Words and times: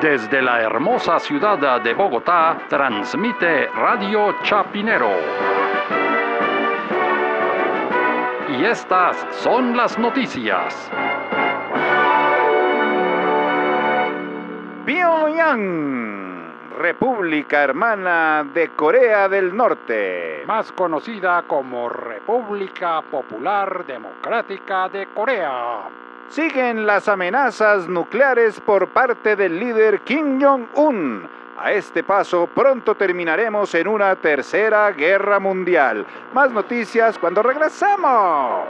Desde 0.00 0.42
la 0.42 0.60
hermosa 0.60 1.18
ciudad 1.18 1.80
de 1.80 1.94
Bogotá, 1.94 2.58
transmite 2.68 3.66
Radio 3.68 4.34
Chapinero. 4.42 5.10
Y 8.50 8.64
estas 8.66 9.16
son 9.30 9.74
las 9.74 9.98
noticias. 9.98 10.90
Pyongyang, 14.84 16.52
República 16.78 17.62
Hermana 17.62 18.44
de 18.52 18.68
Corea 18.68 19.30
del 19.30 19.56
Norte. 19.56 20.44
Más 20.46 20.70
conocida 20.72 21.42
como 21.46 21.88
República 21.88 23.00
Popular 23.00 23.86
Democrática 23.86 24.90
de 24.90 25.06
Corea. 25.06 25.88
Siguen 26.28 26.86
las 26.86 27.08
amenazas 27.08 27.88
nucleares 27.88 28.60
por 28.60 28.88
parte 28.88 29.36
del 29.36 29.58
líder 29.58 30.00
Kim 30.00 30.40
Jong-un. 30.42 31.28
A 31.58 31.72
este 31.72 32.02
paso 32.02 32.48
pronto 32.54 32.94
terminaremos 32.94 33.74
en 33.74 33.88
una 33.88 34.14
tercera 34.16 34.90
guerra 34.90 35.38
mundial. 35.40 36.04
Más 36.34 36.50
noticias 36.50 37.18
cuando 37.18 37.42
regresamos. 37.42 38.66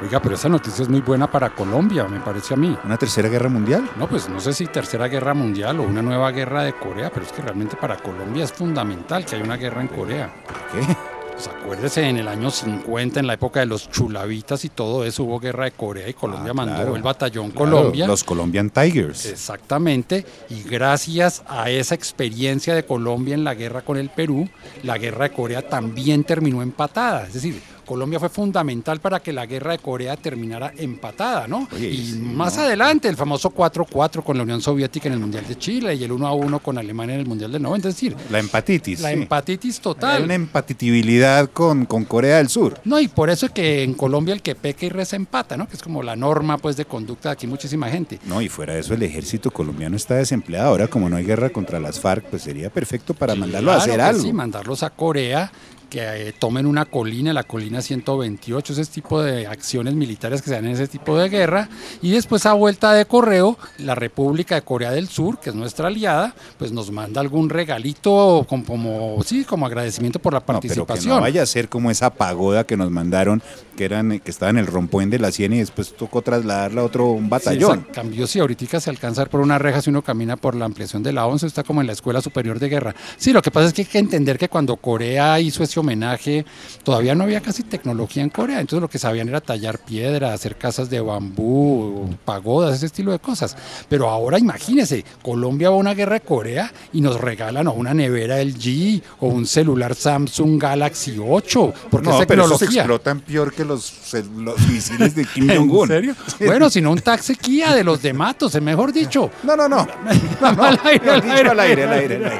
Oiga, 0.00 0.18
pero 0.20 0.34
esa 0.34 0.48
noticia 0.48 0.82
es 0.82 0.88
muy 0.88 1.00
buena 1.00 1.30
para 1.30 1.50
Colombia, 1.50 2.04
me 2.04 2.18
parece 2.20 2.54
a 2.54 2.56
mí. 2.56 2.76
¿Una 2.84 2.96
tercera 2.96 3.28
guerra 3.28 3.48
mundial? 3.48 3.88
No, 3.96 4.08
pues 4.08 4.28
no 4.28 4.40
sé 4.40 4.52
si 4.52 4.66
tercera 4.66 5.06
guerra 5.06 5.34
mundial 5.34 5.78
o 5.78 5.82
una 5.82 6.02
nueva 6.02 6.30
guerra 6.30 6.62
de 6.62 6.72
Corea, 6.72 7.10
pero 7.10 7.26
es 7.26 7.32
que 7.32 7.42
realmente 7.42 7.76
para 7.76 7.96
Colombia 7.98 8.44
es 8.44 8.52
fundamental 8.52 9.24
que 9.24 9.36
haya 9.36 9.44
una 9.44 9.56
guerra 9.56 9.82
en 9.82 9.88
Corea. 9.88 10.32
¿Por 10.44 10.56
qué? 10.80 10.96
Pues 11.32 11.48
acuérdese, 11.48 12.08
en 12.08 12.18
el 12.18 12.28
año 12.28 12.50
50, 12.50 13.18
en 13.20 13.26
la 13.26 13.34
época 13.34 13.60
de 13.60 13.66
los 13.66 13.90
chulavitas 13.90 14.64
y 14.64 14.68
todo 14.68 15.04
eso, 15.04 15.24
hubo 15.24 15.40
guerra 15.40 15.64
de 15.64 15.72
Corea 15.72 16.08
y 16.08 16.14
Colombia 16.14 16.50
Ah, 16.50 16.54
mandó 16.54 16.74
claro. 16.76 16.96
el 16.96 17.02
batallón 17.02 17.50
Claro, 17.50 17.70
Colombia. 17.70 18.06
Los 18.06 18.22
Colombian 18.22 18.70
Tigers. 18.70 19.26
Exactamente, 19.26 20.24
y 20.50 20.62
gracias 20.62 21.42
a 21.48 21.70
esa 21.70 21.94
experiencia 21.94 22.74
de 22.74 22.84
Colombia 22.84 23.34
en 23.34 23.44
la 23.44 23.54
guerra 23.54 23.82
con 23.82 23.96
el 23.96 24.10
Perú, 24.10 24.48
la 24.82 24.98
guerra 24.98 25.28
de 25.28 25.34
Corea 25.34 25.68
también 25.68 26.24
terminó 26.24 26.62
empatada. 26.62 27.26
Es 27.26 27.32
decir, 27.34 27.60
Colombia 27.92 28.18
fue 28.18 28.30
fundamental 28.30 29.00
para 29.00 29.20
que 29.20 29.34
la 29.34 29.44
guerra 29.44 29.72
de 29.72 29.78
Corea 29.78 30.16
terminara 30.16 30.72
empatada, 30.78 31.46
¿no? 31.46 31.68
Oye, 31.74 31.90
y 31.90 32.06
sí, 32.12 32.16
más 32.18 32.56
adelante, 32.56 33.06
el 33.06 33.16
famoso 33.18 33.50
4-4 33.50 34.22
con 34.24 34.38
la 34.38 34.44
Unión 34.44 34.62
Soviética 34.62 35.08
en 35.08 35.12
el 35.12 35.20
Mundial 35.20 35.46
de 35.46 35.58
Chile 35.58 35.94
y 35.94 36.02
el 36.02 36.10
1-1 36.10 36.62
con 36.62 36.78
Alemania 36.78 37.16
en 37.16 37.20
el 37.20 37.26
Mundial 37.26 37.52
del 37.52 37.60
90. 37.60 37.88
Es 37.90 37.94
decir, 37.96 38.16
La 38.30 38.38
empatitis. 38.38 39.00
la 39.00 39.08
sí. 39.10 39.14
empatitis 39.16 39.76
Hay 39.76 39.82
total. 39.82 40.24
una 40.24 40.34
empatitibilidad 40.34 41.50
con, 41.50 41.84
con 41.84 42.06
Corea 42.06 42.38
del 42.38 42.48
Sur. 42.48 42.80
No, 42.84 42.98
y 42.98 43.08
por 43.08 43.28
eso 43.28 43.44
es 43.44 43.52
que 43.52 43.82
en 43.82 43.92
Colombia 43.92 44.32
el 44.32 44.40
que 44.40 44.54
peca 44.54 44.86
y 44.86 44.88
reza 44.88 45.16
empata, 45.16 45.58
¿no? 45.58 45.68
Que 45.68 45.76
es 45.76 45.82
como 45.82 46.02
la 46.02 46.16
norma 46.16 46.56
pues 46.56 46.76
de 46.78 46.86
conducta 46.86 47.28
de 47.28 47.32
aquí 47.34 47.46
muchísima 47.46 47.90
gente. 47.90 48.18
No, 48.24 48.40
y 48.40 48.48
fuera 48.48 48.72
de 48.72 48.80
eso, 48.80 48.94
el 48.94 49.02
ejército 49.02 49.50
colombiano 49.50 49.96
está 49.96 50.14
desempleado. 50.14 50.68
Ahora, 50.70 50.88
como 50.88 51.10
no 51.10 51.16
hay 51.16 51.24
guerra 51.26 51.50
contra 51.50 51.78
las 51.78 52.00
FARC, 52.00 52.24
pues 52.30 52.40
sería 52.40 52.70
perfecto 52.70 53.12
para 53.12 53.34
mandarlo 53.34 53.70
a 53.70 53.76
hacer 53.76 54.00
algo. 54.00 54.22
Sí, 54.22 54.32
mandarlos 54.32 54.82
a 54.82 54.88
Corea, 54.88 55.52
que 55.92 56.28
eh, 56.28 56.32
tomen 56.32 56.64
una 56.64 56.86
colina, 56.86 57.34
la 57.34 57.42
colina 57.44 57.82
128, 57.82 58.72
ese 58.72 58.86
tipo 58.86 59.20
de 59.20 59.46
acciones 59.46 59.92
militares 59.92 60.40
que 60.40 60.48
se 60.48 60.54
dan 60.54 60.64
en 60.64 60.70
ese 60.72 60.88
tipo 60.88 61.18
de 61.18 61.28
guerra. 61.28 61.68
Y 62.00 62.12
después, 62.12 62.46
a 62.46 62.54
vuelta 62.54 62.94
de 62.94 63.04
correo, 63.04 63.58
la 63.76 63.94
República 63.94 64.54
de 64.54 64.62
Corea 64.62 64.90
del 64.90 65.08
Sur, 65.08 65.38
que 65.38 65.50
es 65.50 65.54
nuestra 65.54 65.88
aliada, 65.88 66.34
pues 66.58 66.72
nos 66.72 66.90
manda 66.90 67.20
algún 67.20 67.50
regalito 67.50 68.46
como, 68.48 68.64
como 68.64 69.18
sí, 69.22 69.44
como 69.44 69.66
agradecimiento 69.66 70.18
por 70.18 70.32
la 70.32 70.38
No, 70.40 70.46
pero 70.46 70.60
que 70.60 70.68
participación. 70.68 71.16
no 71.16 71.20
vaya 71.20 71.42
a 71.42 71.46
ser 71.46 71.68
como 71.68 71.90
esa 71.90 72.08
pagoda 72.08 72.64
que 72.64 72.76
nos 72.78 72.90
mandaron, 72.90 73.42
que 73.76 73.84
eran 73.84 74.18
que 74.20 74.30
estaba 74.30 74.48
en 74.50 74.58
el 74.58 74.66
rompoen 74.66 75.10
de 75.10 75.18
la 75.18 75.30
Siena 75.30 75.56
y 75.56 75.58
después 75.58 75.94
tocó 75.94 76.22
trasladarla 76.22 76.80
a 76.80 76.84
otro 76.84 77.10
un 77.10 77.24
Sí, 77.24 77.28
batallón. 77.30 77.80
esa- 77.80 77.92
cambió, 77.92 78.26
sí, 78.26 78.38
ahorita 78.38 78.80
se 78.80 78.88
alcanza 78.90 79.26
por 79.26 79.40
una 79.40 79.58
reja 79.58 79.82
si 79.82 79.90
uno 79.90 80.00
camina 80.02 80.36
por 80.36 80.54
la 80.54 80.64
ampliación 80.64 81.02
de 81.02 81.12
la 81.12 81.26
11, 81.26 81.46
está 81.46 81.62
como 81.64 81.80
en 81.82 81.86
la 81.86 81.92
Escuela 81.92 82.20
Superior 82.22 82.58
de 82.58 82.68
Guerra. 82.68 82.94
Sí, 83.18 83.32
lo 83.32 83.42
que 83.42 83.50
pasa 83.50 83.66
es 83.66 83.72
que 83.74 83.82
hay 83.82 83.88
que 83.88 83.98
entender 83.98 84.38
que 84.38 84.48
cuando 84.48 84.76
Corea 84.76 85.38
hizo 85.40 85.62
ese 85.62 85.80
homenaje, 85.82 86.44
todavía 86.82 87.14
no 87.14 87.24
había 87.24 87.40
casi 87.40 87.62
tecnología 87.62 88.22
en 88.22 88.30
Corea, 88.30 88.60
entonces 88.60 88.80
lo 88.80 88.88
que 88.88 88.98
sabían 88.98 89.28
era 89.28 89.40
tallar 89.40 89.78
piedra, 89.78 90.32
hacer 90.32 90.56
casas 90.56 90.90
de 90.90 91.00
bambú, 91.00 92.08
pagodas, 92.24 92.74
ese 92.76 92.86
estilo 92.86 93.12
de 93.12 93.18
cosas. 93.18 93.56
Pero 93.88 94.08
ahora 94.08 94.38
imagínese, 94.38 95.04
Colombia 95.22 95.68
va 95.70 95.76
a 95.76 95.78
una 95.78 95.94
guerra 95.94 96.14
de 96.14 96.20
Corea 96.20 96.72
y 96.92 97.00
nos 97.00 97.20
regalan 97.20 97.66
o 97.68 97.72
una 97.72 97.94
nevera 97.94 98.42
LG 98.42 99.02
o 99.20 99.28
un 99.28 99.46
celular 99.46 99.94
Samsung 99.94 100.60
Galaxy 100.60 101.16
8, 101.20 101.74
porque 101.90 102.08
no, 102.08 102.20
es 102.20 102.26
pero 102.26 102.44
esos 102.44 102.58
tecnología. 102.58 102.82
explotan 102.82 103.20
peor 103.20 103.52
que 103.52 103.64
los, 103.64 103.92
los 104.38 104.58
misiles 104.68 105.14
de 105.14 105.24
Kim 105.26 105.50
¿En 105.50 105.58
Jong-un. 105.68 105.88
serio? 105.88 106.14
Bueno, 106.40 106.70
si 106.70 106.80
no 106.80 106.90
un 106.92 107.00
taxi 107.00 107.36
Kia 107.36 107.74
de 107.74 107.84
los 107.84 108.00
de 108.02 108.12
Matos, 108.12 108.54
es 108.54 108.62
mejor 108.62 108.92
dicho. 108.92 109.30
No, 109.42 109.56
no, 109.56 109.68
no. 109.68 109.86
No, 110.40 110.52
no. 110.52 110.64
Al 110.64 110.80
aire. 110.84 111.10
al 111.10 111.22
aire, 111.30 111.50
al 111.50 111.60
aire, 111.60 111.84
al 111.84 111.92
aire. 111.92 112.32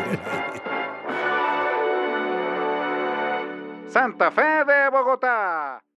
Santa 3.92 4.30
Fe 4.30 4.64
de 4.64 4.88
Bogotá. 4.90 5.82